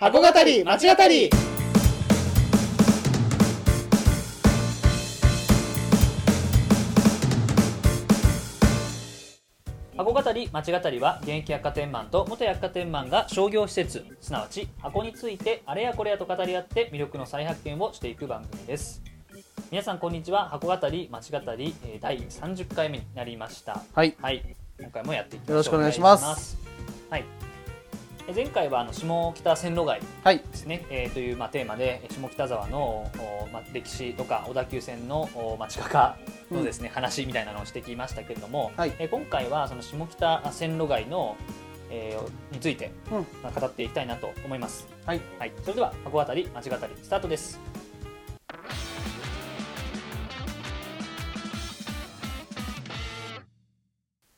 [0.00, 1.28] 箱語り町語り。
[9.96, 14.06] 箱語り町語りは現役百貨店マンと元百貨店マンが商業施設。
[14.20, 19.02] すなわち箱についてあれやこれやと語り合って魅力の再発見をしていく番組です。
[19.72, 23.82] 皆さんこんにちは箱語り町語りえー第30回目になりました。
[23.92, 24.16] はい。
[24.22, 24.44] はい。
[24.78, 26.56] 今回もやっていきましょうよろしくお願いします。
[27.10, 27.24] はい。
[27.24, 27.47] え
[28.34, 30.38] 前回はあの下北線路街はい。
[30.38, 36.18] ですね、えーという、まあ、テーマでえー下北沢の、おまあ、歴史とか小田急線の、おまあ、地下化
[36.50, 38.92] のですね、話みたいなのをしてきましたけれども、はい。
[38.98, 41.36] えー今回はその下北線路街の、
[41.90, 43.26] えーについて、うん。
[43.42, 44.86] まあ、語っていきたいなと思います。
[45.06, 45.20] はい。
[45.38, 47.58] はい、それでは箱渡り町語りスタートです。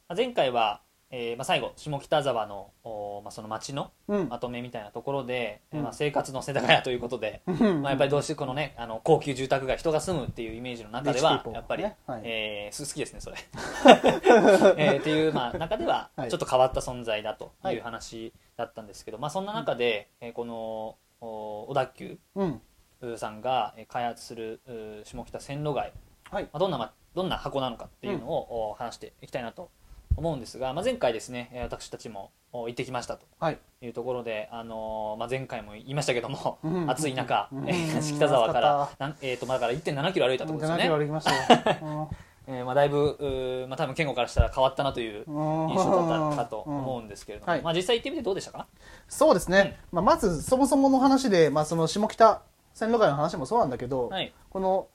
[0.08, 0.82] まあ前回は、
[1.12, 4.28] えーまあ、最後下北沢の、おまあ、その町のうん。
[4.28, 5.82] まとめみたいなところで、うん。
[5.82, 11.96] まあ、生活の世田谷ということで、まあ、やっぱりどうしてこのねあの高級住宅街人が住むっていうイメージの中ではやっぱり、ね。
[12.06, 12.22] はい。
[12.24, 13.36] えーす好きですねそれ、
[14.76, 16.30] えーっていう、まあ、中でははい。
[16.30, 22.62] ちょっと変わった存在だとはいいう話だったんですけど、まあ、そんな中で、えーこのお小田急うん。
[23.16, 24.60] さんがえー開発する
[25.04, 25.92] 下北線路街、
[26.30, 26.44] はい。
[26.44, 29.70] まあ、どんな、ま、どんな箱なのかっていうのを、お話していきたいなと思
[30.18, 33.26] うんですが、まあ、前回ですねえー私たちもお行ってきましたと。
[33.38, 33.58] はい。
[33.80, 36.90] いうところで、あのーまあ、前回も言いましたけども、うん。
[36.90, 37.68] 暑い中、うん。
[37.68, 41.24] えー北沢からなん、えー、とまあだから1 7キロ歩いたところですよ7キロね、歩きまし
[41.64, 42.10] たよ。
[42.48, 45.68] えーまあ、だいぶ、まあ、多分健吾からしたら変わったなといううん。
[45.70, 47.62] 印象だったかと思ううんですけれども、はい。
[47.62, 48.66] まあ、実際行ってみてどうでしたか？
[49.08, 52.42] そうですね、まあ、まずそもそもの話で、まあ、その下北
[52.74, 54.88] 線路街の話もそうなんだけど、はい、この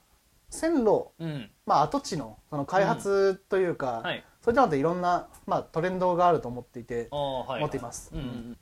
[0.50, 1.50] 線路、うん。
[1.66, 8.12] まあ、跡地のその開発というか、はいそういったのっていろんな、まあ、トレンドがあると思っていてはい持っています。
[8.14, 8.58] うんうん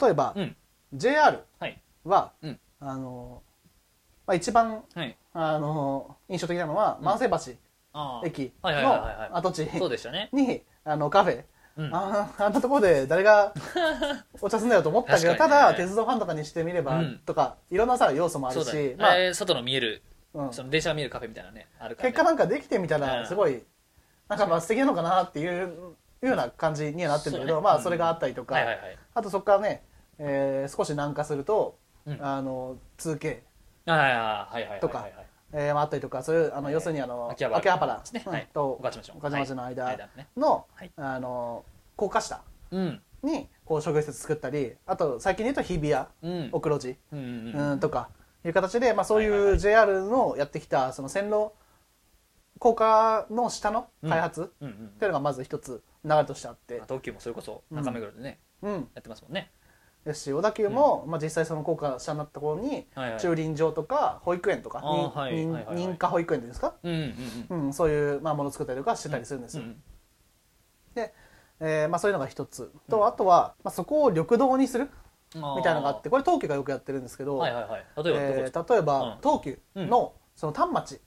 [0.00, 0.56] 例えば、うん。
[0.92, 1.80] JR はい。
[2.04, 2.60] は、うん。
[2.80, 3.42] あの
[4.26, 5.16] まあ、一番はい。
[5.32, 7.36] あの印象的なのは、万世橋
[8.24, 11.44] 駅の跡地そうでしたね、にあのカフェ、
[11.76, 11.94] うん。
[11.94, 13.54] ああんなところで誰が
[14.42, 15.38] お茶すんだよと思ったけど、ね。
[15.38, 17.18] ただ鉄道ファンとかにしてみれば、うん。
[17.24, 20.02] とかいろんなさ要素もあるし、ね、まあ外の見える、
[20.34, 20.52] うん。
[20.52, 23.02] その電車が見えるカフェみたいなねあるから、ね、結果なんかできてみたうん。
[23.02, 23.62] らすごい、
[24.28, 28.98] なんかまあ素敵なのかなっていうような感じにはなってるんだけど、ねうんまあそれがあったりとか、はいはいはい。
[29.14, 29.82] あとそこからね、
[30.18, 32.18] えー少し南下すると、うん。
[32.24, 33.40] あの 2K
[33.86, 35.06] はいはいはいはいとか
[35.52, 38.02] えああったりとかそういうあの、はい要するにあの秋葉原
[38.52, 39.64] と御徒町の。
[39.64, 41.64] 間のあの
[41.96, 43.00] 高架下うん。
[43.22, 46.48] にこう商業施設作ったりあと最近で言うと日比谷うん。
[46.52, 48.10] 奥路地、うんとか
[48.44, 51.50] いう形で、まあ、そういう JR のやってきたその線路
[52.58, 54.88] 高架の下の開発っうんうん。
[54.98, 56.78] ていうのがまず一つ流れとしてあって。
[56.78, 58.72] まあ、東急もそれこそ中目黒でね、うん。
[58.72, 59.50] やってますもんね。
[60.04, 62.86] ですし小田急も、まあ、実際その高架下になったところに
[63.20, 67.14] 駐輪場とか保育園とか、認可保育園ですか、うんうん
[67.50, 67.66] うん。
[67.66, 69.82] うん、そういう、まあ、ものを作ったりとかしてたりするんですよ、うん
[70.94, 71.14] で、
[71.60, 72.72] えーまあ、そういうのが一つ。
[72.88, 74.84] と、あとは、まあ、そこを緑道にする
[75.34, 77.84] うんみたいなのがあってこれ東急がよくやってるんですけど、はいはいはい。
[78.02, 78.34] 例えばえ
[78.70, 79.18] 例えば、うん。
[79.22, 81.00] 東急のその丹町山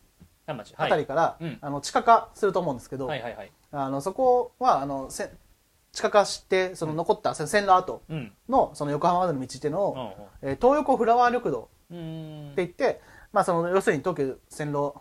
[0.54, 0.74] 町。
[0.78, 1.58] あたりから、うん。
[1.62, 3.52] あの地下化すると思うんですけど、はいはいはい。
[3.72, 5.32] あのそこはあのせ
[5.92, 8.32] 地下化してその残ったせ線路跡うん。
[8.50, 9.94] のその横浜までの道っていうのを、
[10.42, 12.52] うんえー東横フラワー緑道うんうん。
[12.52, 13.02] って言って、
[13.34, 14.94] まあ、その要するに東急線路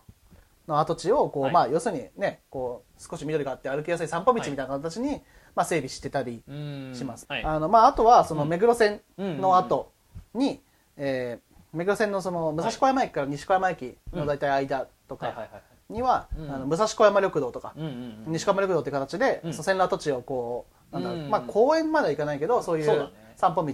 [0.69, 1.53] の跡地をこう、はい。
[1.53, 5.21] まあ、要するにねこう少し緑があって歩きやすい散歩道みたいな形に、
[5.55, 6.93] まあ、整備してたりうん。
[6.95, 7.45] します、はい。
[7.45, 8.49] あのまあ、あとはそのうん。
[8.49, 9.93] 目黒線うんの後
[10.35, 10.61] に、
[10.97, 15.35] えー目黒線のその武蔵小山駅から西小山駅の大体間とか
[15.91, 17.75] には、うんあの武蔵小山緑道とか、
[18.27, 23.73] 西小山緑道っていう形で、うんその線路跡地をこうなんだろう、うんまあ、公園までは行かないけどそういう散歩道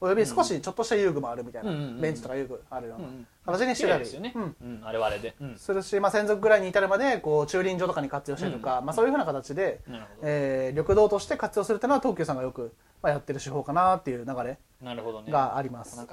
[0.00, 3.08] および少しちょっとした遊具もあるみたいな、ベンチとか遊具あるような
[3.46, 4.56] 形にしてたり綺麗ですよね、うん。
[4.60, 5.58] うんあれはあれで、うん。
[5.58, 9.80] するし、まあ、専属ぐらいに至るまでこう駐輪場とかに活用したりとか、まあ、そういうふうな形で、
[10.22, 12.72] えー緑道として活用するっていうのは東急さんがよく、
[13.02, 15.32] まあ、やってる手法かなっていう流れなるほどね。
[15.32, 15.96] があります。
[15.96, 16.06] な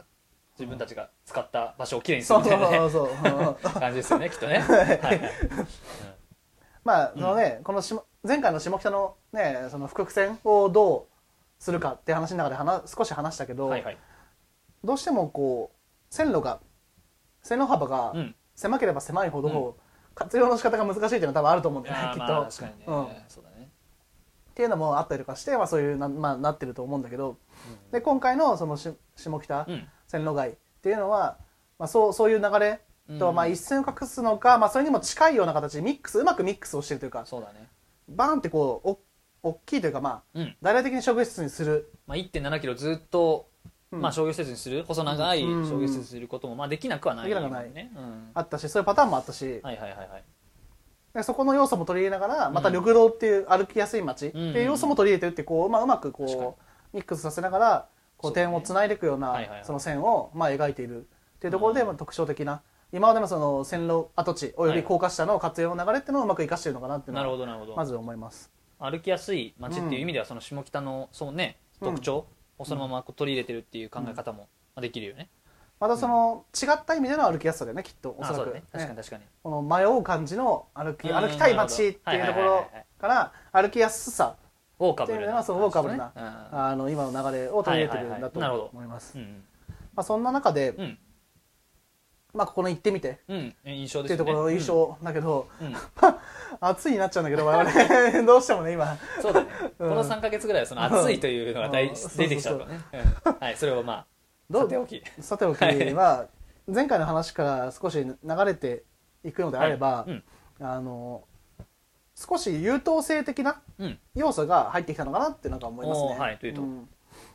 [0.57, 2.78] 自分たちが使った場所をきれいにすそうるみたいなね。
[2.78, 4.60] そうそう感じですよねきっとね。
[4.63, 5.00] はい。
[5.00, 5.22] はい
[6.84, 13.98] まあそのね、この下前回の下北のねその複線をどうするかって話の中で話少し話したけど、はいはい。
[14.84, 16.60] どうしてもこう線路が
[17.42, 18.36] 線路幅がうん。
[18.56, 19.75] 狭ければ狭いほど、
[20.16, 23.08] 活用の仕方が難しいっていうのは多分あると思うんいだよねきっと、確かにね、うん。
[23.28, 23.69] そうだね。
[24.51, 27.38] っていうのもあったりとかして、まあ、そういうな,、まあ、なってると思うんだけど、
[27.92, 31.38] で今回のそのし下北うん線路街っていうのは、
[31.80, 32.81] まあ、そうそういう流れ
[33.19, 33.36] と、うん。
[33.36, 37.68] まあ、一線を画すのか、まあ、それにも近いような形でミックスうまくミックスをしてるというかそうだね。
[38.10, 39.00] バーンってこうお
[39.50, 40.56] 大きいというか、まあ、うん。
[40.62, 43.48] 大々的に商業施設にする、まあ、1 7キロずっと
[43.92, 44.02] うん。
[44.02, 45.69] まあ、商業施設にする細長いうん。
[45.69, 47.72] 商業施設にすることも、まあ、できなくはないできなくはない。
[47.72, 48.30] ね、うん。
[48.34, 50.24] あったしそういうパターンもあったし、はいはいはいはい。
[51.16, 56.58] でそこの要素も取り入れながらまた緑道っていう歩きやすい街っていう要素も取り入れてるってこう、まあ、うまくこ
[56.94, 61.01] うミックスさせながらこう点をつないでいくようなその線をまあ描いている。
[61.01, 61.88] っていうところでうん。
[61.88, 62.62] まあ特徴的な。
[62.91, 68.51] 今までのその線路跡地および高架下の活用の流れっていうのをうまく生かしているのかなっていうなるほのはまず思います。
[68.79, 72.25] 歩きやすい街っていう意味ではその下北のそうね特徴
[72.57, 75.29] をそのままこう取り入れてるっていう考え方もまあできるよね、
[75.79, 78.53] またその違った意味での歩きやすさだよねきっとおそらく。
[78.53, 78.63] ね。
[78.71, 81.15] 確かにね確かに、この迷う感じの歩きうん。
[81.15, 82.67] 歩きたい街っていうところ
[83.00, 84.35] から歩きやすさ
[84.80, 86.60] ウォーカブルなっていうのはそうウォーカブルなうん。
[86.60, 89.18] あの今の流れを取り入れてるんだと思います。
[90.04, 90.98] そんな中でうん。
[92.33, 93.19] まあここの行ってみて。
[93.30, 93.56] うん。
[93.66, 95.68] 印象っていうところの印象だけど、うん。
[95.68, 95.75] う ん
[96.60, 98.98] 暑いになっちゃうんだけど我々 どうしてもね今。
[99.22, 99.50] そうだね、
[99.80, 99.89] うん。
[99.89, 101.94] この3か月ぐらいはその暑いというのが大うん。
[101.94, 102.81] 出てきちゃうからね。
[103.25, 103.33] うん。
[103.39, 104.06] はいそれをまあ
[104.50, 104.63] どう？
[104.63, 105.04] さておき。
[105.22, 105.94] さておきはい。
[105.94, 106.27] は
[106.68, 108.83] 前回の話から少し流れて
[109.24, 110.12] いくのであれば、はい。
[110.12, 110.24] うん。
[110.60, 111.24] あの
[112.15, 114.00] 少し優等生的なうん。
[114.15, 116.17] 要素が入ってきたのかなってなんか思いますね。
[116.17, 116.62] はいというと。
[116.62, 116.89] ん。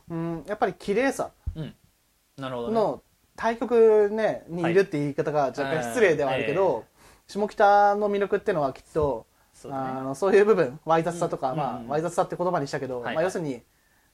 [0.09, 1.31] うんやっぱり綺麗さ。
[1.55, 1.75] うん。
[2.37, 2.73] なるほどね。
[2.73, 3.03] の
[3.35, 6.83] 対極、ね、にいるっていう言い方が若干失礼ではあるけど、はい。
[7.27, 9.99] 下北の魅力っていうのはきっとそうだね。
[9.99, 11.87] あのそういう部分わい雑さとか、まあうんうん。
[11.89, 13.15] わい雑さって言葉にしたけど、はい。
[13.15, 13.61] まあ、要するに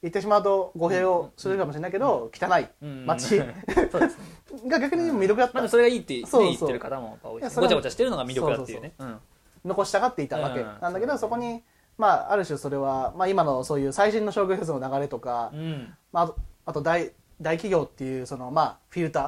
[0.01, 3.37] 言ってしまうと語弊をするかもしれないけど、汚いうん街
[3.91, 4.69] そうですね。
[4.69, 6.43] が逆に魅力だった、まあそれがいいって、ね、そうそう。
[6.43, 8.93] 言ってる方も多いですいやそれはごちゃごちゃしてるのが魅力だっていうね。
[8.99, 9.19] うん
[9.65, 10.77] 残したがっていたわけうん。
[10.81, 11.63] なんだけど、そこに、
[11.97, 15.93] まあ、ある種それは、まあ、今のそういう最新の商業施設の流れとか、うん。
[16.11, 16.33] まあ、
[16.65, 17.11] あと大
[17.41, 19.19] 大企業っていうその、まあ、フィルタ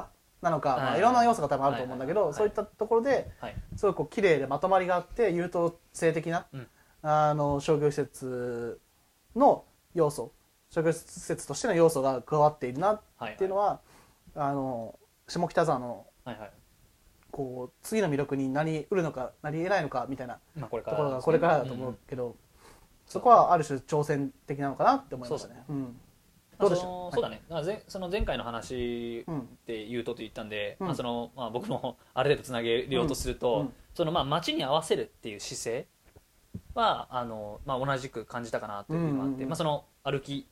[0.42, 3.54] ーなのか、まあ、はいいろんな要素が多分あると思うんだけど、そういったところで、はい。
[3.76, 6.66] すごいこう綺麗でまとまりがあって優等生的な、うん。
[7.02, 8.80] あの商業施設
[9.34, 10.32] の要素
[10.70, 13.80] 商業施設としての要素が加わっているなはいっていうのは、
[14.34, 16.50] あの下北沢のはいはい
[17.30, 22.36] こう次の魅力になりうるのかなり得ないのかみたいなまあこれかところがこれからだと思うけど、
[23.06, 25.64] そこはある種挑戦的なのかなって思いましたね。
[26.60, 27.42] そうだね。
[27.48, 29.40] だから前その前回の話うん。
[29.40, 30.86] って言うとと言ったんで、うん。
[30.88, 35.86] まあそのまあ、僕も ある程度つなげようとすると、そのまあ街に合わせるっていう姿勢
[36.74, 40.46] はあの、まあ、同じく感じたかなというのがあって、まあ、その歩き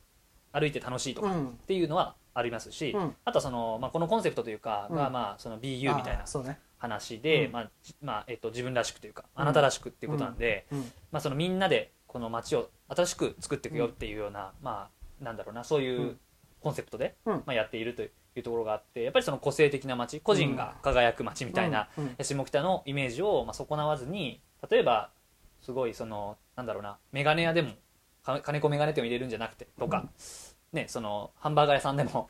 [0.52, 1.58] 歩いて楽しいとかっうん。
[1.66, 3.16] ていうのはありますし、うん。
[3.24, 5.12] あとはその、まあ、このコンセプトというかが、うん。
[5.12, 6.58] まあ、その BU みたいなあそうね。
[6.78, 7.52] 話で、うん。
[7.52, 9.42] まあじまあえっと、自分らしくというかうん。
[9.42, 10.80] あなたらしくっていうことなんで、うん。
[11.10, 14.88] まあ、そのみんなでこの街を新しく作っていくよっていうような、ま
[15.20, 16.20] あなんだろうなそういううん。
[16.60, 17.34] コンセプトで、うん。
[17.34, 18.10] まあ、やっているとい
[18.40, 21.88] うところがあってやっぱりその個性的な街個人が輝く街みたいな、
[22.20, 25.10] 下北のイメージを、まあ、損なわずに例えば
[25.60, 27.72] すごいそのなんだろうなメガネ屋でも
[28.22, 30.06] か金子メガネ店を入れるんじゃなくてとか、
[30.72, 32.28] ねそのハンバーガー屋さんでも、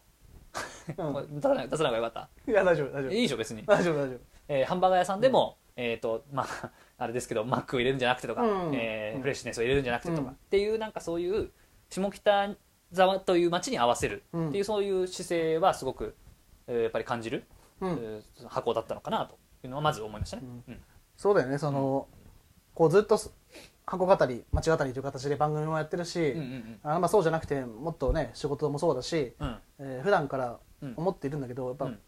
[0.89, 3.11] 出さない出さない方がよかっいや大丈夫大丈夫。
[3.11, 4.21] たいいでしょ別に、大丈夫大丈夫。
[4.49, 8.75] えーハンバーガー屋さんでも、えっ、とまあ あれですけどマックを入れるんじゃなくてとか、うん。
[8.75, 10.29] えーうんフレッシュネスを入れるんじゃなくてとか、うん。
[10.31, 11.51] っていうなんかそういう
[11.91, 12.55] 下北
[12.93, 14.49] 沢という街に合わせるうん。
[14.49, 16.17] っていうそういう姿勢はすごく、
[16.67, 17.45] えーやっぱり感じる、
[17.81, 17.91] うん。
[17.91, 20.43] えー箱だったのかなというのはまず思いましたね。
[20.45, 20.65] うん。
[20.75, 20.83] うん。
[21.17, 22.07] そうだよねその、
[22.75, 23.33] こうずっとす
[23.87, 29.59] 箱語り街語りという形で番組もやってるし、うんうんあまあそうじゃなくてもっとね仕事もそうだし、うんうん。
[29.79, 30.95] えー普段からうん。
[30.97, 32.01] 思っているんだけどやっぱ、うん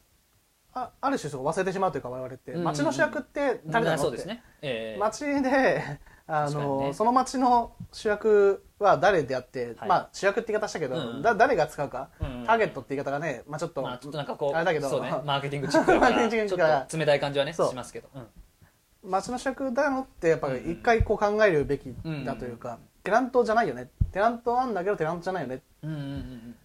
[0.72, 5.82] あある種そう忘れてしまうというか我々って、うん街の主役って誰なのって、そうですね、えー街で
[6.26, 6.94] あの、ね。
[6.94, 9.88] その街の主役は誰であって、はい。
[9.88, 15.02] まあ主役って言い方したけど、うんだ誰が使うか、うんターゲットって言い方がね、まあ、ちょっと、まあ、ちょっとなんかこうあれだけど。
[15.02, 16.86] ね、マーケティングチックだか マーケら。
[16.86, 19.10] か冷たい感じはねしますけど、うん。
[19.10, 21.92] 街の主役だのってやっぱり一回こう考えるべき
[22.24, 23.90] だというか、テナントじゃないよね。
[24.12, 25.62] テナントなんだけどテナントじゃないよね。
[25.82, 26.56] うんうんうんうん。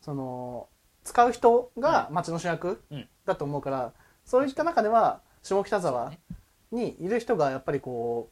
[0.00, 0.68] その
[1.02, 3.92] 使う人が街の主役うんだと思うから、
[4.24, 6.20] そういった中では下北沢ね。
[6.70, 8.30] にいる人がやっぱりこ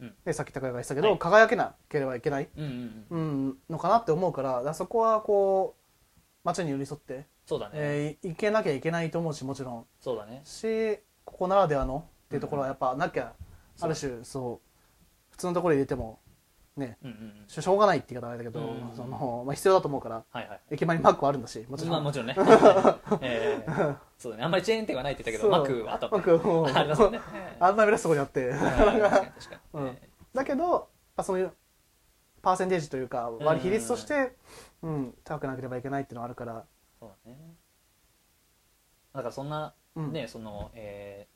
[0.00, 0.14] う、うん。
[0.24, 1.18] ね、さっき高谷が言ってたけど、はい。
[1.18, 5.80] 輝けなければいけない、うんうんのかなって思うからそこはこう
[6.44, 9.86] 街に寄り添って、そうだね、えー、行けなきゃいけないと思うしもちろん。
[10.00, 10.40] そうだね。
[10.44, 13.32] しここならではのっていうところはやっぱなきゃ、
[13.76, 14.68] そうある種そう
[15.30, 16.18] 普通のところに入れても
[16.76, 16.98] ね。
[17.02, 17.48] うんうんうん。
[17.48, 20.60] ししょうがないって言い方はあれだけど、うんそのまあ、必要だと思うからはいはい。
[20.70, 22.34] 駅前にマックはあるんだしもちろん、まあもちろんね、
[23.20, 24.44] えーそうだね。
[24.44, 25.50] あんまりチェーン店はないって言ったけそう。
[25.50, 27.20] どマックはあったマックもう ありますね。
[27.60, 28.48] あんな目立つところにあって、
[29.74, 29.86] うん。
[29.88, 30.88] えだけど、ま
[31.18, 31.52] あ、そういう
[32.42, 34.36] パーセンテージというか割り比率として、
[34.82, 36.64] うん高くなければいけないっていうのはあるから、ー
[37.00, 37.54] そうだね。
[39.14, 40.12] だからそんなうん。
[40.12, 41.34] ね、その、えー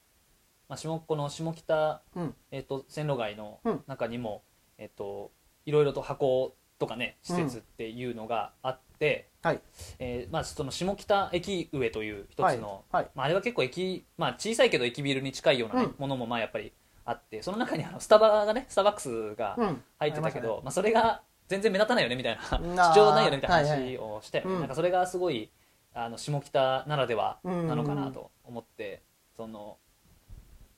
[0.68, 2.34] まあ、下この下北、うん。
[2.50, 3.84] えー、と線路街のうん。
[3.86, 4.42] 中にも、
[4.78, 5.32] えー、と
[5.66, 9.60] いろいろと箱とかね施設っていうのがあって、はい。
[9.98, 13.02] えーまあ、その下北駅上という一つの、はい。
[13.02, 13.10] はい。
[13.14, 15.94] まあ、あれは結構駅、まあ、小さいけど駅ビルに近いようなね、うん。
[15.98, 16.72] ものもまあやっぱり
[17.04, 19.82] あってその中にあのスタバがねスターバックスがうん。
[19.98, 25.50] 入ってたけど、ありまあ、それが全然目立たないよねみたいななあ主張 ないよねみたいなはいはい話をして、うんなんかそれがすごい
[25.94, 29.02] あの下北ならではうんなのかなと思って、
[29.36, 29.78] その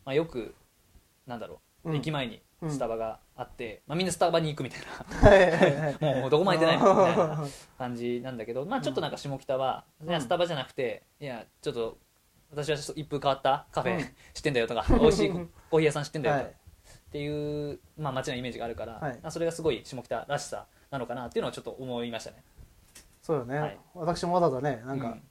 [0.04, 0.54] まあ、よく
[1.26, 1.96] なんだろう、うん。
[1.96, 5.96] 駅前にうんスタバがあって、まあ、みんなスタバに行くみたいな。
[6.20, 7.46] もうどこも空いてないみたいな
[7.78, 10.08] 感じなんだけど、まあ、ちょっとなんか下北は、うん。
[10.10, 11.98] いやスタバじゃなくていやちょっと
[12.50, 14.04] 私はちょっと一風変わったカフェ、うん。
[14.34, 16.54] 知ってんだよとか 美味しいコーヒー屋さん知ってんだよとか、はい。
[16.54, 22.42] っていう、まあ、街のイメージがあるから、はそれがすごい下北らしさなのかなっていうのはちょっと思いましたね。
[23.22, 23.78] そうよね、はい。
[23.94, 25.22] 私もわざわざねなんか、うん。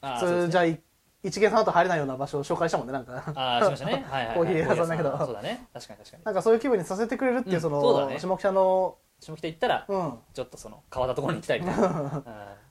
[0.00, 0.46] あーそそうですね。
[0.46, 0.82] れじゃあい
[1.22, 3.22] 一元さんだと入れないような場所を紹介したもんねなんか。
[3.34, 5.18] あーしましたね、 はいはいはい、コーヒー屋さんだけど。
[5.18, 5.68] そうだね。
[5.72, 6.24] 確かに確かに。
[6.24, 8.18] なんかそういう気分にさせてくれるっていう、うんそのね。
[8.20, 12.24] 下北の、下北行ったらうん、ちょっとその変わったところに行きたいみたいな、 うん。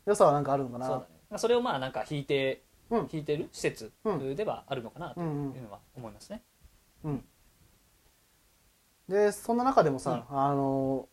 [0.05, 0.85] 良さはなんかあるのかな。
[0.85, 1.05] そうだね。
[1.29, 3.09] まあそれをまあなんか引いて、うん。
[3.11, 4.35] 引いてる施設うん。
[4.35, 6.41] ではあるのかなというんうのは思いますね、
[7.03, 7.25] うん、
[9.09, 11.09] でそんな中でもさ、あの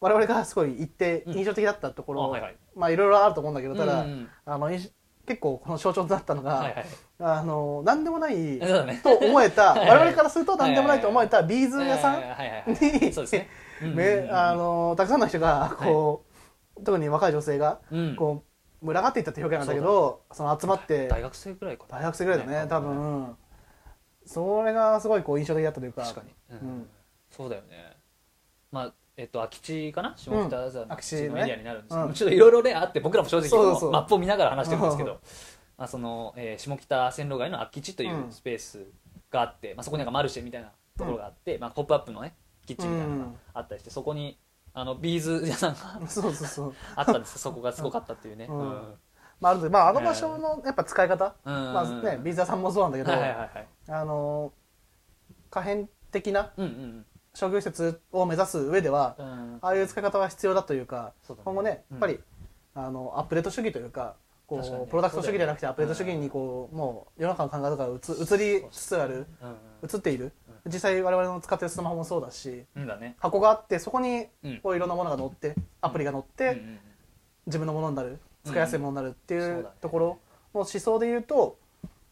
[0.00, 1.38] 我々がすごい行ってうん。
[1.38, 2.56] 印象的だったところ、あはいはい。
[2.74, 4.92] まあいろいろあると思うんだけどただ、うんうんあの印
[5.26, 6.86] 結構この象徴となったのが、はいはい。
[7.20, 8.60] あの何でもない
[9.02, 9.88] と思えた いはい。
[9.88, 12.70] 我々からすると何でもないと思えたビーズ屋さんはいはいはい。
[12.70, 13.12] に
[14.96, 16.24] たくさんの人がこ
[16.76, 18.16] う、特に若い女性がうん。
[18.16, 18.42] こ
[18.82, 22.00] う群がっていったって表現なんだけどその集まって大学生ぐらいかな。
[22.00, 23.36] 大学生ぐらいだね多分。
[24.26, 26.02] それがすごいこう印象的だったというか。
[26.02, 26.58] 確かに、うん。
[26.58, 26.90] うん。
[27.30, 27.96] そうだよね。
[28.70, 30.14] まあえっと空き地かな？
[30.16, 31.28] 下北沢の空き地ね。
[31.28, 32.12] のエリアになるんですけど、うん。
[32.14, 35.20] ちょっといろいろねあって僕らも正直マップを見ながら話してるんですけど、
[35.76, 38.32] まあ、その、えー下北線路街の空き地という、うん。
[38.32, 38.86] スペース
[39.30, 42.34] があって、まあ、そこになんかマルシェみたいなところがあって、まあ、ポップアップのね
[42.66, 44.38] キッチンみたいなのがあったりしてそこに
[44.72, 46.74] あのビーズ屋さんが そうそうそう。
[46.96, 51.34] あったんですそこがすごかったっていうね、まああるとまああの場所のやっぱ使い方？
[51.44, 51.54] うん。
[51.72, 53.66] まあねビーズ屋さんもそうなんだけどはいはいはいはい。
[53.88, 54.52] あの
[55.50, 59.26] 可変的なうんうん商業施設を目指す上ではうん。
[59.26, 61.44] うんああいう使い方は必要だというかそうだね。
[61.44, 61.96] 今後ねうん。
[61.96, 62.20] やっぱり
[62.74, 64.14] あのアップデート主義というか
[64.46, 64.84] こ確かにね。
[64.86, 70.32] うプロダクト主義じゃなくてアップデート主義にこうもう世の中の考え方が移移りつつあるうん移っている。
[70.66, 72.64] 実際我々の使ってるスマホもそうだし
[73.18, 74.60] 箱があってそこにうん。
[74.62, 76.62] こういろんなものが載ってアプリが載って
[77.46, 80.06] 自分のものになる使いやすいものになるっていうところ
[80.54, 81.58] の思想で言うと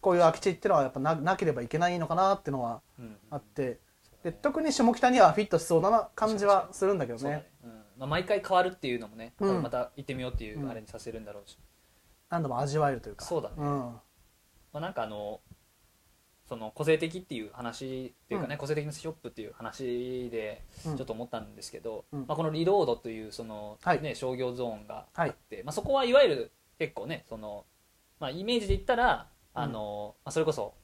[0.01, 3.17] こういう空き地っていうのはやっぱななければいけないのかなっていうのはうん。
[3.31, 3.79] あって
[4.23, 7.31] で特に下北にはフィットしそうな感じはするんだけどね。
[7.31, 7.51] ね。
[7.65, 7.71] うん。
[7.99, 9.63] まあ、毎回変わるっていうのもね、うん。
[9.63, 11.59] また行ってみようっていうあれにさせるんだろうし、
[12.31, 13.25] 何度も味わえるというか。
[13.25, 13.55] そうだね。
[13.57, 13.67] ん。
[13.67, 14.01] ま
[14.75, 15.41] あ、なんかあの
[16.49, 18.59] その個性的っていう話っていうかね、うん。
[18.59, 20.97] 個性的なショップっていう話でうん。
[20.97, 22.21] ちょっと思ったんですけど、うん。
[22.29, 24.03] まあ、このリロードというその、はい。
[24.03, 27.65] ね商業ゾーンがあって、まあ、そこはいわゆる結構ねその、
[28.21, 30.75] まあ、イメージで言ったらあの、まあ、それこそ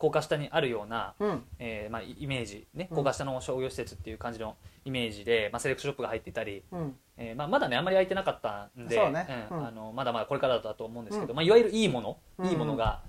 [0.00, 1.44] 高架下にあるような、うん。
[1.58, 2.96] えーまあ、イメージ、ね、うん。
[2.96, 6.96] 高架下の商業施設っていう感じのイメージで、まあ、セレクトショップが入っていたり、うん。
[7.18, 9.46] えーまあ、まだねあんまり空いてなかったんでそうね。
[9.50, 9.58] うん。
[9.58, 11.36] うんあのまだまだこれからだと思うんですけど、うん。
[11.36, 12.46] まあ、いわゆるいいもの、うん。
[12.46, 13.02] いいものが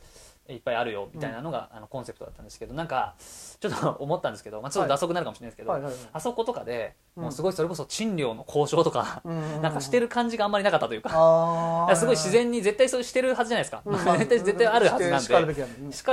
[0.49, 3.15] いっぱいあるよみたいなのが、あのコンセプトだったんですけどなんか
[3.59, 7.23] ちょっと思ったんですけど、まあ、ちょっと脱足になるかもしれないですけど、あそことかでうん。
[7.23, 11.09] もうすごいそれこそ賃料の交渉とか、うんなんかしてる感じがあんまりなかったというか、
[11.95, 13.97] すごい自然に絶対そうしてるはずじゃないですか、うん。
[14.19, 15.39] 絶対絶対あるはずなんでしか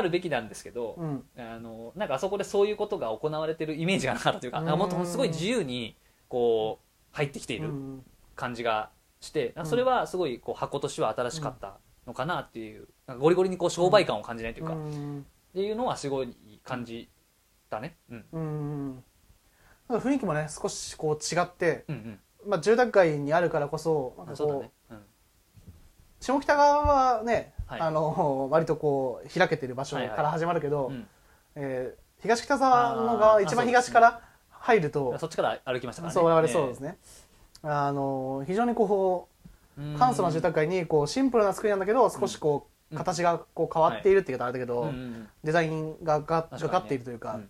[0.02, 0.54] るべきなんで。
[0.54, 1.24] すけど、うん。
[1.38, 5.96] あのなんかあそこでそういうことが行われてるイメージがなかったというかもっとすごい自由に
[6.28, 6.80] こ
[7.12, 8.04] う入ってきているうん。
[8.34, 11.78] 感じがしてそれはすごいこう箱としては新しかった
[12.08, 15.26] のかなっていうなんかゴリゴリにこう商売感を感じないというか、っうん。
[15.54, 16.34] ていうのはすごい
[16.64, 17.08] 感じ
[17.70, 17.96] たね。
[18.10, 18.24] うん。
[18.32, 19.04] うん。
[19.98, 21.98] 雰囲気もね少しこう違って、うんう
[22.46, 22.50] ん。
[22.50, 24.72] まあ、住宅街にあるからこそなんかこうあそうだね。
[24.90, 24.98] うん。
[26.20, 26.82] 下北側
[27.18, 27.80] はね、はい。
[27.80, 30.16] あの割とこう開けてる場所はいはい。
[30.16, 31.06] から始まるけど、うん。
[31.54, 36.14] えー東北沢の側一番東から入るとそっちから歩きましたからね。
[36.14, 36.98] そう我々そうですね、
[37.62, 39.37] あの非常にこうね
[39.98, 42.98] 簡素な住宅街にこうシンプルな作りなんだけど少しこう、うん。
[42.98, 45.28] 形がこう変わっているって言い方あれだけど、うんうんうん。
[45.44, 47.40] デザインがかかっているというか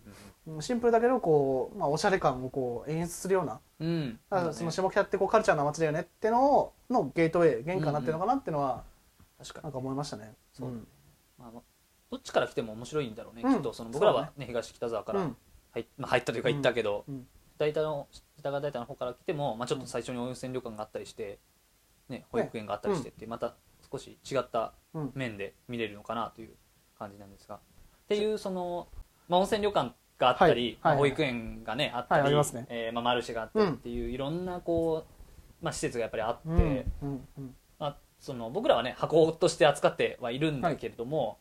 [0.47, 3.87] うん、シンプルだけどこう、まあ、おしゃれ感をこう演出するような、うん。
[3.87, 8.83] うんだからその下北ってこうカルチャーな街だよねってのをのゲートウェイ玄関になってるのかなっていうのは
[9.37, 9.63] 確かに。
[9.63, 10.33] なんか思いましたね。
[10.51, 10.81] そうだね
[11.37, 11.63] まあまあ
[12.11, 13.53] どっちから来ても面白いんだろうね、うん。
[13.55, 13.71] きっと。
[13.71, 15.37] その僕らはね東北沢からうん。
[15.73, 17.27] 入,、まあ、入ったというか行ったけど、うん。
[17.57, 18.07] 大体の
[18.37, 21.39] 北川大体の方から来ても、まあ、ちょっと最初に温泉旅館があったりして、
[22.09, 23.55] ね、保育園があったりしてってまた
[23.91, 25.11] 少し違ったうん。
[25.13, 26.49] 面で見れるのかなという
[26.97, 27.59] 感じなんですが、っ
[28.07, 28.87] ていうその、
[29.27, 32.65] まあ、温泉旅館があったり、はいはいまあ保育園がねあったり、はいありますね。
[32.69, 36.57] えーまあ、マルシェがあったりっていう、いろんなこうまあ、施設がやっぱりあって、うん
[37.01, 37.55] うんうん。
[37.77, 41.37] まあ、その僕らはね箱として扱ってはいるんだけれども、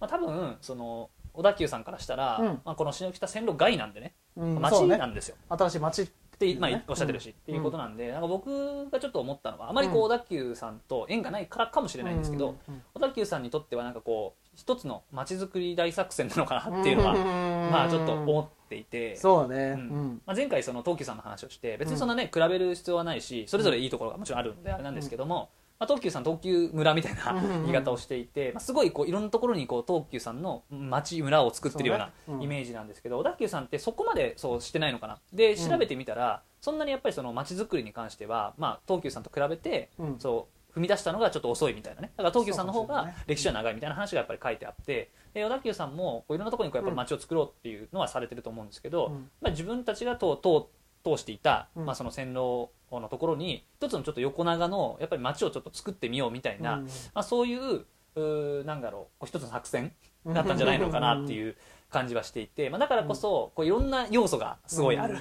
[0.00, 2.46] まあ、多分その小田急さんからしたら、うん。
[2.64, 6.10] まあ、この篠北線路外なんでね街うんそうねなんですよ、新しい街
[6.46, 10.04] って、まあねおっしゃってるし、っていうことなんでなんか僕がちょっと思ったのはあまりこううん。
[10.04, 12.82] 小田急さんと縁がないからかもしれないんですけど、うん。
[12.94, 17.14] 小田急さんにとってはなんかこう一つの街づくり大作戦なのかなっていうのは、
[17.70, 19.16] まあちょっと思っていて。
[19.16, 19.78] そうね、ううん。
[20.14, 35.18] んまあ、前回その東急さんの話をして別にそんなね、比べる必要はないしそれぞれいいところがもちろんあるんであれなんですけども、まあ、東急さん東急村みたいなうん言い方をしていて、まあ、すごいこういろんなところにこう東急さんの町村を作ってるようなイメージなんですけど、小田急さんってそこまでそうしてないのかな。
[35.32, 35.56] でん。
[35.56, 40.16] 調べてみたら、そんなにやっぱりその町づくりに関しては、まあ、東急さんと比べて、うん。
[40.18, 42.10] そう踏み出したのがちょっと遅いみたいなね。
[42.16, 49.30] だから東急さんの方が歴史は長いみたいな話がやっぱり書いてあってで小田急さんもこういろんなところにこうやっぱり街を作ろうっていうのはされてると思うんですけど、うん。
[49.40, 50.66] まあ、自分たちが通通
[51.04, 51.86] 通していた、うん。
[51.86, 56.84] まあ、その線路のところに一つのちょっと横長のやっぱり街をちょっと作ってみようみたいな、うん。
[56.86, 59.92] まあ、そういううーなんだろうこう一つの作戦
[60.26, 61.56] だったんじゃないのかなっていう
[61.90, 65.20] 感じはしていて、まあ、だからこそこういろんな要素がすごいある、うん。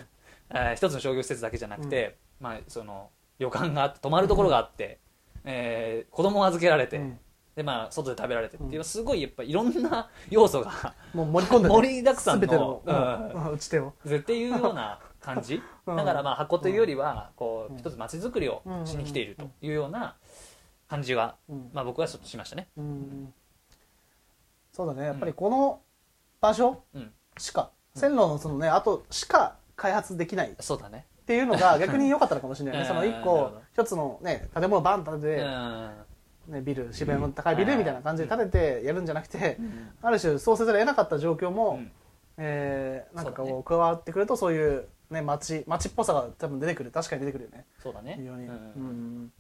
[0.58, 3.10] えー一つの商業施設だけじゃなくて、まあ、その
[3.40, 5.00] 旅館があって泊まるところがあって、
[5.44, 7.20] えー子供を預けられて、うん。
[7.58, 12.92] でまあ、外で食べられてっていうすごいやっぱいろんな要素がもう盛り込んでる 盛りだくさんのう
[13.50, 13.54] ん。
[13.54, 13.94] 打ち手を。
[14.06, 15.00] っていうような
[15.34, 15.62] 感じ？
[15.86, 15.96] うん。
[15.96, 20.16] だからまあ箱というよりはこううん一つ街づくりをしに来ているというような
[20.90, 21.70] 感じはうん。
[21.74, 22.70] まあ僕はちょっとしましたね。
[22.78, 23.34] うん。
[24.72, 25.06] そうだね。
[25.06, 25.82] やっぱりこの
[26.40, 31.06] 場所うん、しか線路のそのねあとしか開発できないっそうだね。
[31.26, 32.82] ていうのが逆に良かったのかもしれないね。
[32.82, 32.88] うん。
[32.88, 35.92] その一個一つのね建物バンと建てて、うん。
[36.48, 39.58] ね、ビル渋谷の高いビルみたいな感じで建ててやるんじゃなくて、
[40.02, 41.92] ある種そうせざるを得なかった状況も、うん
[42.38, 46.92] えーなんかこう加わってくるとそういう、ね、街街っぽさが多分出てくる。
[46.92, 47.66] 確かに出てくるよね。
[47.82, 48.16] そうだね。
[48.20, 49.32] 非常に、ううんん。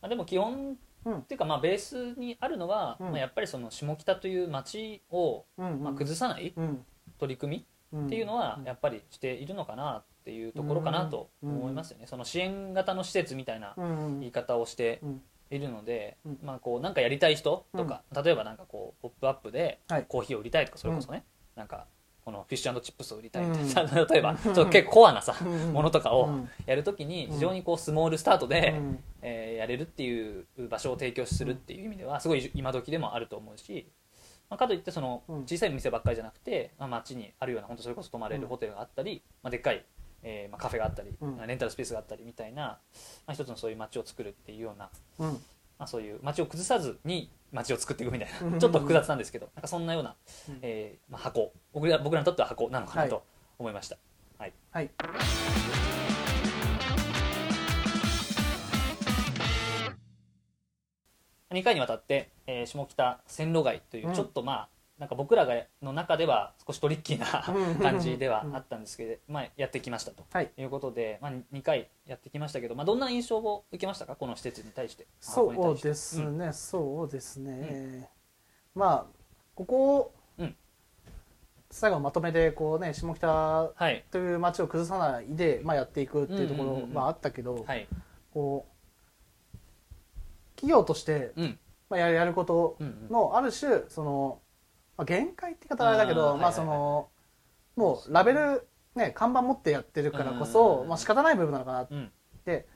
[0.00, 1.18] まあでも基本うん。
[1.18, 3.10] っていうかまあベースにあるのはうん。
[3.10, 6.84] まあやっぱりその下北という街をうんまあ崩さないうん。
[7.18, 8.00] 取り組うん。
[8.02, 12.06] みっていうのはやっぱりしているのかなっていうところかなと思いますよね。
[12.06, 15.22] その支援型の施設みたいなうん言い方をしてうん。
[15.52, 16.38] いるので、うん。
[16.44, 20.04] まあこうなんかやりたい人とか、例えばなんかこうポップアップではい。
[20.06, 21.24] コーヒーを売りたいとかそれこそね、
[21.56, 21.86] なんか
[22.24, 24.06] このフィッシュチップスを売りたいみたいな、うん。
[24.08, 25.72] 例えばそう結構コアなさ、うん。
[25.72, 26.50] ものとかをうん。
[26.66, 29.04] やるときに非常にこうスモールスタートで、うん。
[29.22, 33.86] えーやれるっていう場所を提供するっていう意味ではすごい今時でもあると思うし、
[34.48, 35.42] まあ、かといってそのうん。
[35.42, 39.84] 小さい店ばっかりじゃなくて、まあ、街にあるような本当それこそ泊まれるホテルがあったり、まあ、でっかい、
[40.22, 41.46] えーまあ、カフェがあったり、うん。
[41.46, 42.78] レンタルスペースがあったりみたいな、ま
[43.26, 45.44] あ、一つのそういう街を作るっていうようなうん
[45.80, 48.52] まあ、そういう街を崩さずに街を作っていくみたいうん。
[48.52, 50.14] なちょっと複雑なんですけどなんかそんなような、
[50.50, 50.58] うん。
[50.60, 51.54] えーまあ、箱。
[51.72, 53.10] 僕ら僕らにとっては箱なのかなはい。
[53.10, 53.24] と
[53.58, 53.96] 思いました、
[54.38, 54.52] はい。
[54.72, 54.90] はい。
[61.50, 64.14] 2回にわたって、えー下北線路街といううん。
[64.14, 64.68] ちょっとまあ
[65.00, 70.26] なんか僕らがの中では少しトリッキーうんな感じではあったんですけど、まあ、やってきましたと。
[70.30, 70.50] はい。
[70.58, 74.14] いうことで、まあ、2回やってきましたけど、まあ、どんな印象を受けましたか？
[74.14, 75.06] この施設に対して。
[75.18, 76.36] そうですうん。
[76.36, 78.10] ね、そうですね、
[78.74, 79.20] まあ
[79.54, 80.54] ここ、うん。
[81.70, 84.04] 最後のまとめでこうね下北はい。
[84.10, 86.94] という街を崩さないで、まあ、やっていくっていうところうんうんうんうん。
[86.96, 87.88] はあったけど、はい。
[88.34, 88.66] こ
[89.54, 89.56] う
[90.56, 91.58] 企業として、うん。
[91.88, 93.10] まあ、やることうんうん。
[93.10, 94.40] のある種その、
[95.00, 97.08] まあ、限界って言い方はあれだけどあーまあその
[97.74, 102.10] もうラベル、ね、看板持ってやってるからこそ、うんまあ仕方ない部分なのかなっうん。
[102.44, 102.66] て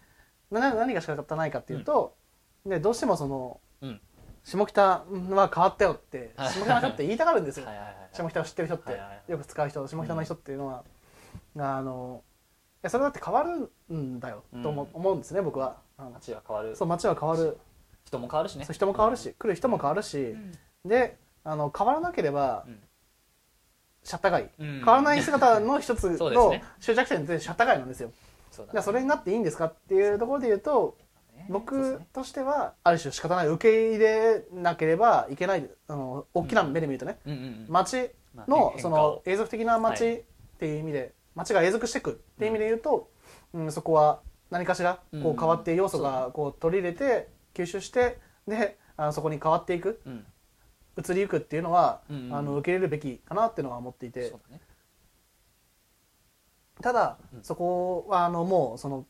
[0.50, 2.16] な何が仕方ないかっていうと、
[2.64, 4.00] でどうしてもそのうん。
[4.42, 5.04] 下北は
[5.54, 6.48] 変わったよってはい。
[6.48, 7.66] 下北の人って言いたがるんですよ。
[7.66, 8.08] はいはいはいはい。
[8.14, 9.32] 下北を知ってる人って、はいはいはい。
[9.32, 10.84] よく使う人下北の人っていうのは、
[11.58, 14.88] あのいやそれだって変わるんだよと思,、うん。
[14.94, 15.76] 思うんですね僕は。
[15.98, 16.74] 街は変わる。
[16.74, 17.58] そう街は変わる。
[18.06, 18.66] 人も変わるしね。
[18.70, 20.34] 人も変わるし、来る人も変わるし、
[20.86, 22.78] であの変わらなければ、うん。
[24.02, 24.66] シャッター街、うん。
[24.78, 28.10] 変わらない姿の一つの 終着点ってシャッター街なんですよ。
[28.50, 30.96] そうだじゃあそれになっていいんですかっていうところで言うと
[31.48, 32.06] 僕ね。
[32.12, 37.32] としてはある種仕方ない受け入れなければいけないあの大きな目で見るとね、うん。
[37.32, 40.22] うんうん街まあのその永続的な街っ
[40.58, 43.08] ていう意味で、街が永続していくっていう意味で言うと、
[43.52, 43.72] うん。
[43.72, 45.20] そこは何かしらこうん。
[45.32, 50.00] う変わって要素がこう取り入れて吸収してであのそこに変わっていく。
[50.04, 50.26] うん
[50.96, 52.34] 移りゆくっていうのは、うんうん。
[52.34, 54.32] あの受け入れるべきかなっていうのは思っていて。
[54.50, 54.60] ね。
[56.80, 57.42] ただ、うん。
[57.42, 59.06] そこはあのもうその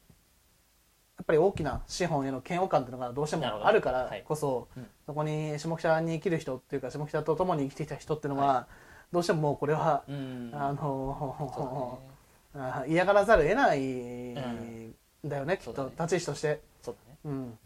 [1.17, 4.25] やっぱり大きな資本への嫌悪感っていうのがどうしてもあるからはい。
[4.27, 4.87] こそ、うん。
[5.07, 8.67] そこに下北に生きる人っていうか下北と共に生きてきた人っていうのは、
[9.13, 10.51] どうしてももうこれは、うん。
[10.51, 10.57] う
[11.57, 11.99] の
[12.55, 12.75] だね。
[12.83, 14.95] あ嫌がらざるを得ないん。
[15.25, 15.91] だよねきっと。
[15.91, 16.61] 立ち位置として。
[16.83, 17.19] そうだね。
[17.25, 17.59] うん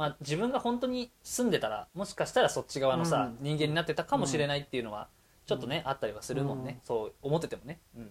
[0.00, 3.44] まあ自分が本当に住んでたらもしかしたらそっち側のさ、うん。
[3.44, 5.08] 人間になってたかもしれないっていうのは
[5.44, 6.86] ちょっとね、あったりはするもんね、うん。
[6.86, 8.10] そう思っててもね、うん、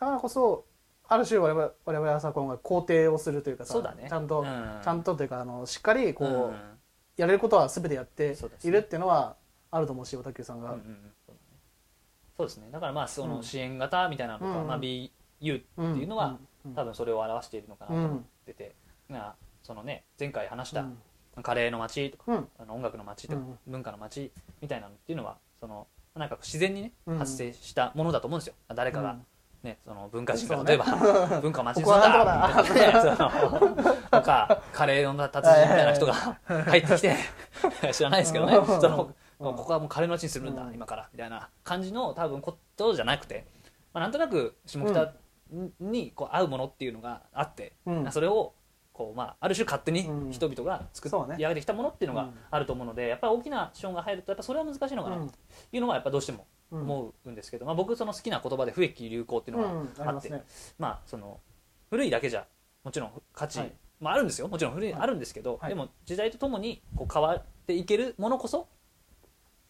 [0.00, 0.64] だからこそ
[1.06, 4.06] ある種我々我々はさ今回肯定をするというかさそうだね。
[4.08, 4.80] ちゃんと、うん。
[4.82, 6.54] ちゃんとというかあのしっかりこう、うん。
[7.16, 9.36] やれることは全てやっているっていうのは
[9.70, 11.12] あると思うし小田急さんが、うんうんうん。
[11.24, 11.38] そね
[12.36, 12.68] そうですね。
[12.72, 13.30] だからまあそうん。
[13.30, 14.66] の支援型みたいなのとか、うん。
[14.66, 16.38] まあ、BU っていうのは、うん
[16.74, 18.74] 多分それを表しているのかなと思ってて、
[19.08, 20.98] まあそのね前回話したうん。
[21.42, 22.48] カレーの街とか、うん。
[22.58, 27.18] あの音楽の街とか、うん文化の街みたいなのっていうのはそのなんか自然にね、うん。
[27.18, 28.54] 発生したものだと思うんですよ。
[28.74, 29.26] 誰かが、うん
[29.62, 30.84] ね、その文化人が例えば
[31.40, 33.02] 文化を街にするんだみたいな。
[33.02, 33.76] ねその
[34.10, 37.16] とかカレーの達人みたいな人が入ってきて
[37.92, 38.56] 知らないですけどね。
[38.56, 38.66] うん。
[38.66, 39.56] そのうん。
[39.56, 40.74] ここはもうカレーの街にするんだ、うん。
[40.74, 43.46] 今からみたいな感じの多分ことじゃなくて、
[43.92, 45.12] まあ、なんとなく下北
[45.78, 48.12] にこう合うものっていうのがあって、うん。
[48.12, 48.54] それを
[49.00, 52.34] こう、まあ、ある種勝手にうん人々が作り上げてきたものっていうのがうん。
[52.50, 55.16] あると思うのでやっぱり大きな資本が入るとやっぱそれは難しいのかな。
[55.16, 55.32] と
[55.72, 56.82] いうのはやっぱどうしてもうん。
[56.82, 59.88] 思うんですけど、まあ、僕その好きな言葉で不益流行っていうのがうん。
[60.16, 60.30] あって、
[60.78, 61.40] まあその
[61.88, 62.46] 古いだけじゃ
[62.84, 63.72] もちろん価値、はい。
[64.00, 64.48] まあ、あるんですよ。
[64.48, 65.02] もちろん古い、はい。
[65.02, 65.70] あるんですけど、はい。
[65.70, 68.68] でも時代とともにこう変わっていけるものこそ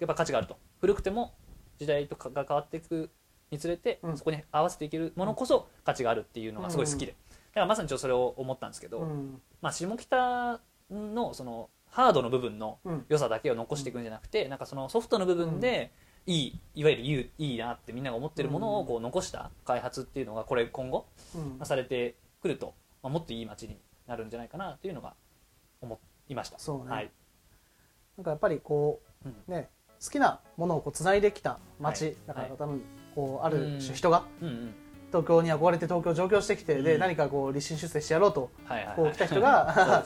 [0.01, 0.57] やっぱ価値があると。
[0.81, 1.35] 古くても
[1.79, 3.11] 時代とかが変わっていく
[3.51, 4.17] につれて、うん。
[4.19, 7.17] そこに合わせていけるものこそ価値があるっていうのがすごい好きで、だ
[7.55, 9.41] からまさにちょっとそれを思ったんですけど、うん。
[9.61, 10.61] まあ、下北
[10.91, 13.07] のそのハードの部分のうん。
[13.09, 15.91] 良さだけを残していくんじゃなくて、なんかそのソフトの部分で
[16.27, 21.43] いいいわゆるいいいいなってみんなが思ってるものをこう残した開発っていうのがこれ今後うん。
[21.59, 25.15] まあされてくると、まあ、もっといい街になるんじゃないかなというのが
[25.81, 26.59] 思いました。
[26.59, 26.91] そうね。
[26.95, 27.11] はい。
[28.17, 29.35] なんかやっぱりこうん。
[29.49, 29.69] うね
[30.03, 32.17] 好きなものをこう繋いできた街、はい。
[32.27, 32.59] だからはい。
[32.59, 32.83] 多分
[33.15, 33.79] こうあるうん。
[33.81, 34.75] 種人がうんうん
[35.11, 37.01] 東京に憧れて東京上京してきて、でうん。
[37.01, 38.51] 何かこう立身出世してやろうと
[38.97, 39.75] こう来た人が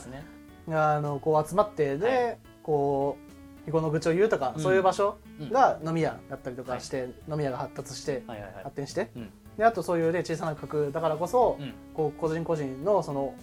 [0.69, 2.39] あのこう集まってで、はい。
[2.63, 3.17] こ
[3.63, 5.51] う日頃の愚痴を言うとか、うんそういう場所うん。
[5.51, 8.23] が飲み屋だったりとかして、飲み屋が発達して
[8.63, 9.11] 発展して。
[9.17, 9.31] うん。
[9.59, 11.75] であとそういうね小さな区画だからこそ、うん。
[11.95, 13.35] こう個人個人のその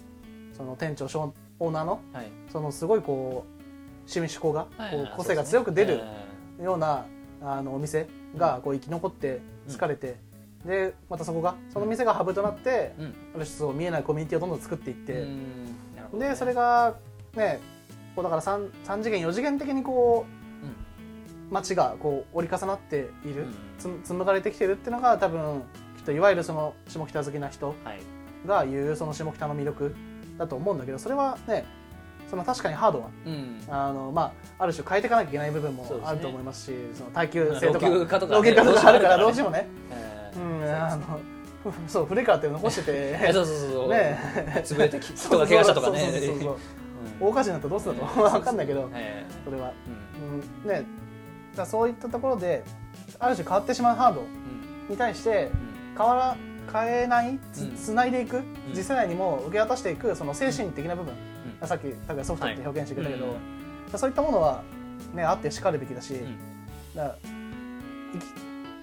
[0.53, 2.31] その店長商オーナーのはい。
[2.51, 3.61] そのすごいこう
[4.11, 6.01] 趣味思考がこう個性が強く出る
[6.59, 7.05] ような
[7.41, 10.17] あのお店がこう生き残って疲れて、
[10.65, 13.05] でまたそこがその店がハブとなって、うん。
[13.05, 15.13] ある種そう見えないコミュニティをどんどん作っていって、
[16.11, 16.19] うん。
[16.19, 16.95] でそれが
[17.35, 17.59] ね
[18.15, 23.45] こうだから 3, 3次元4次元的にこう街がこう折り重なっている、
[23.77, 25.63] つ紡がれてきてるっていうのが多分
[25.97, 27.99] きっといわゆるその下北好きな人はい。
[28.47, 29.95] が言うその下北の魅力
[30.37, 31.65] だと思うんだけどそれはね
[32.29, 33.61] その確かにハードはうん。
[33.69, 39.67] あの、まあ、ある種変えていかなきゃいけない部分もあると思いますしその耐久性とか老朽化とかあるからどうしてもね
[40.35, 41.19] えうんーあの
[41.63, 42.91] ふそう古いからって残してて。
[43.21, 44.17] えそうそうそうね。
[44.65, 46.09] 潰れてき人が怪我したとかね。
[47.19, 48.23] 大火事になったらどうするのと。
[48.23, 49.71] うん分かんないけどえそれは、ー
[50.23, 50.43] うん。
[50.65, 50.85] うん、ね。
[51.55, 52.63] だそういったところで
[53.19, 54.27] ある種変わってしまうハードうん。
[54.89, 55.51] に対して
[55.93, 55.97] うん。
[55.97, 56.37] 変わら
[56.81, 57.75] 変えないつうん。
[57.75, 58.41] つないでいく、
[58.73, 61.13] 次世代にも受け渡していくその精神的な部分、
[61.61, 61.67] うん。
[61.67, 63.35] さっき高橋ソフトって表現してくれたけど、はい
[63.97, 64.63] そういったものは、
[65.13, 66.15] ね、あってしかるべきだし、
[66.93, 67.11] 生
[68.19, 68.23] き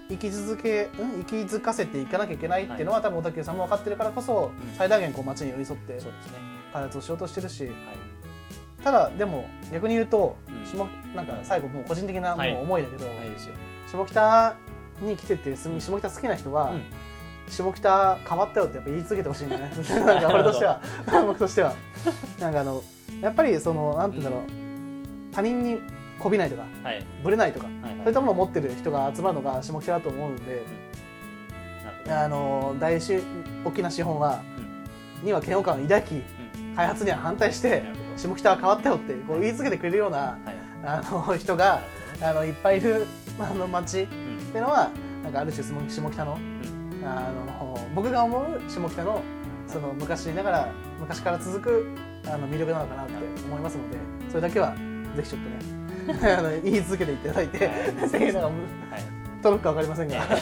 [0.09, 4.75] 生き続け、うん、生きづかせていかなきゃいけないっていうのは、多分小田急さんも分かってるからこそ、うん。
[4.77, 5.99] 最大限こう街に寄り添って
[6.73, 7.64] 開発をしようとしてるし。
[7.66, 7.75] はい。
[8.83, 10.66] ただでも逆に言うと、うん。
[10.66, 12.55] 下なんか最後もう個人的なもはい。
[12.55, 13.16] う思いだけど、はい
[13.87, 14.57] 下北
[15.01, 16.83] に来てて下北好きな人は、うん。
[17.51, 19.71] 下北変わったよってやっぱ言い続けてほしいんだね。
[20.05, 20.81] なんか俺としては。
[21.27, 21.75] 僕としては。
[22.38, 22.83] なんかあの
[23.21, 25.81] やっぱりそのなんて言うんだろう、他人に
[26.19, 27.05] こびないとかはい。
[27.23, 30.63] ぶれないとかはいそういったものを持ってる人が集まるのが下北だと思うんで、
[31.85, 32.19] なるほど。
[32.21, 33.19] あの大し
[33.65, 34.41] 大きな資本は、
[35.23, 36.75] には嫌悪感を抱きうん。
[36.77, 37.83] 開発には反対して
[38.17, 40.57] 下北は変わったよってこう言い続けてくれるようなはい。
[40.85, 41.81] あの人が
[42.23, 43.07] あのいっぱいいる
[43.41, 44.39] あの街っうん。
[44.53, 44.91] ていうのは
[45.23, 46.39] なんかある種下下北の
[47.05, 49.23] あの僕が思う下北の
[49.67, 50.69] その昔ながら
[51.01, 51.87] 昔から続く
[52.27, 53.13] あの魅力なのかなって
[53.47, 53.97] 思いますので
[54.29, 54.75] それだけは
[55.17, 55.78] ぜひちょっとね
[56.09, 57.73] あの言い続けていただいては
[58.07, 58.09] い。
[58.09, 58.53] ぜひなんかはい。
[59.42, 60.37] 届くか分かりませんが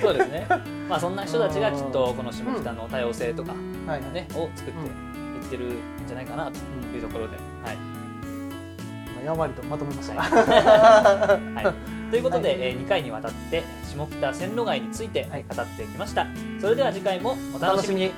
[0.00, 0.46] そうですね。
[0.88, 3.54] まあそんな人たちがきっとこの下北の多様性とか
[3.86, 4.02] はい。
[4.12, 5.76] ねを作っていってるん
[6.06, 6.58] じゃないかなと
[6.94, 7.76] いうところではい。
[7.76, 11.74] まあやんわりとまとめました、は
[12.08, 12.10] い。
[12.10, 12.58] ということで、はい。
[12.60, 15.44] えー2回にわたって下北線路街についてはい。
[15.48, 16.26] 語ってきました、
[16.60, 18.12] それでは次回もお楽しみに